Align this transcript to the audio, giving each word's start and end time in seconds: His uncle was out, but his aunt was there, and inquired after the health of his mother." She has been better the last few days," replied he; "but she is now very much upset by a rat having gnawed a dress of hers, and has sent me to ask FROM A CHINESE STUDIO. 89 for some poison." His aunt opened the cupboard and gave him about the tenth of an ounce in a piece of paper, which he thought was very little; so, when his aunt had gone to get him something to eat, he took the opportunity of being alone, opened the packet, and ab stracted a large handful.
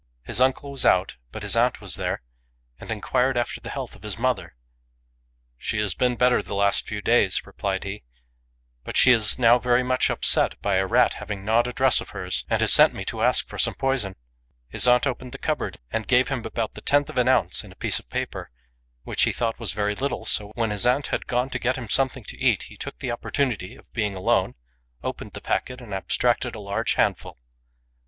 His 0.23 0.41
uncle 0.41 0.71
was 0.71 0.83
out, 0.83 1.17
but 1.31 1.43
his 1.43 1.55
aunt 1.55 1.79
was 1.79 1.93
there, 1.93 2.23
and 2.79 2.89
inquired 2.89 3.37
after 3.37 3.61
the 3.61 3.69
health 3.69 3.95
of 3.95 4.01
his 4.01 4.17
mother." 4.17 4.55
She 5.59 5.77
has 5.77 5.93
been 5.93 6.15
better 6.15 6.41
the 6.41 6.55
last 6.55 6.87
few 6.87 7.03
days," 7.03 7.45
replied 7.45 7.83
he; 7.83 8.01
"but 8.83 8.97
she 8.97 9.11
is 9.11 9.37
now 9.37 9.59
very 9.59 9.83
much 9.83 10.09
upset 10.09 10.59
by 10.59 10.77
a 10.77 10.87
rat 10.87 11.13
having 11.21 11.45
gnawed 11.45 11.67
a 11.67 11.71
dress 11.73 12.01
of 12.01 12.09
hers, 12.17 12.45
and 12.49 12.61
has 12.61 12.73
sent 12.73 12.95
me 12.95 13.05
to 13.05 13.21
ask 13.21 13.47
FROM 13.47 13.57
A 13.57 13.59
CHINESE 13.59 13.61
STUDIO. 13.61 13.75
89 13.91 13.95
for 13.95 13.97
some 13.99 14.11
poison." 14.11 14.15
His 14.69 14.87
aunt 14.87 15.05
opened 15.05 15.31
the 15.33 15.37
cupboard 15.37 15.77
and 15.91 16.07
gave 16.07 16.29
him 16.29 16.43
about 16.45 16.71
the 16.71 16.81
tenth 16.81 17.07
of 17.11 17.19
an 17.19 17.27
ounce 17.27 17.63
in 17.63 17.71
a 17.71 17.75
piece 17.75 17.99
of 17.99 18.09
paper, 18.09 18.49
which 19.03 19.21
he 19.21 19.31
thought 19.31 19.59
was 19.59 19.73
very 19.73 19.93
little; 19.93 20.25
so, 20.25 20.49
when 20.55 20.71
his 20.71 20.87
aunt 20.87 21.05
had 21.13 21.27
gone 21.27 21.51
to 21.51 21.59
get 21.59 21.75
him 21.75 21.87
something 21.87 22.23
to 22.23 22.37
eat, 22.39 22.63
he 22.63 22.75
took 22.75 22.97
the 22.97 23.11
opportunity 23.11 23.75
of 23.75 23.93
being 23.93 24.15
alone, 24.15 24.55
opened 25.03 25.33
the 25.33 25.41
packet, 25.41 25.79
and 25.79 25.93
ab 25.93 26.07
stracted 26.11 26.55
a 26.55 26.59
large 26.59 26.95
handful. 26.95 27.37